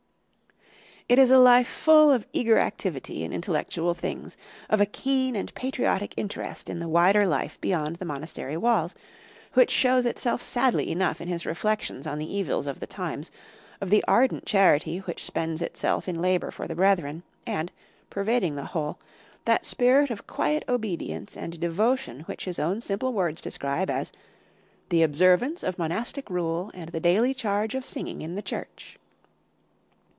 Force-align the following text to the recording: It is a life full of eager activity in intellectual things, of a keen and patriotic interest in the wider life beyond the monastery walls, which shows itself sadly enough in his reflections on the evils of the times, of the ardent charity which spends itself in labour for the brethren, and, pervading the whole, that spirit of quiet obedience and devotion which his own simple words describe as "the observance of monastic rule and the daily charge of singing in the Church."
It 1.09 1.19
is 1.19 1.29
a 1.29 1.37
life 1.39 1.67
full 1.67 2.09
of 2.09 2.25
eager 2.31 2.57
activity 2.57 3.25
in 3.25 3.33
intellectual 3.33 3.93
things, 3.93 4.37
of 4.69 4.79
a 4.79 4.85
keen 4.85 5.35
and 5.35 5.53
patriotic 5.53 6.13
interest 6.15 6.69
in 6.69 6.79
the 6.79 6.87
wider 6.87 7.27
life 7.27 7.59
beyond 7.59 7.97
the 7.97 8.05
monastery 8.05 8.55
walls, 8.55 8.95
which 9.53 9.71
shows 9.71 10.05
itself 10.05 10.41
sadly 10.41 10.89
enough 10.89 11.19
in 11.19 11.27
his 11.27 11.45
reflections 11.45 12.07
on 12.07 12.17
the 12.17 12.33
evils 12.33 12.65
of 12.65 12.79
the 12.79 12.87
times, 12.87 13.29
of 13.81 13.89
the 13.89 14.05
ardent 14.07 14.45
charity 14.45 14.99
which 14.99 15.25
spends 15.25 15.61
itself 15.61 16.07
in 16.07 16.21
labour 16.21 16.49
for 16.49 16.65
the 16.65 16.75
brethren, 16.75 17.23
and, 17.45 17.73
pervading 18.09 18.55
the 18.55 18.63
whole, 18.67 18.97
that 19.43 19.65
spirit 19.65 20.11
of 20.11 20.25
quiet 20.27 20.63
obedience 20.69 21.35
and 21.35 21.59
devotion 21.59 22.21
which 22.21 22.45
his 22.45 22.57
own 22.57 22.79
simple 22.79 23.11
words 23.11 23.41
describe 23.41 23.89
as 23.89 24.13
"the 24.87 25.03
observance 25.03 25.61
of 25.61 25.77
monastic 25.77 26.29
rule 26.29 26.71
and 26.73 26.89
the 26.93 27.01
daily 27.01 27.33
charge 27.33 27.75
of 27.75 27.85
singing 27.85 28.21
in 28.21 28.35
the 28.35 28.41
Church." 28.41 28.97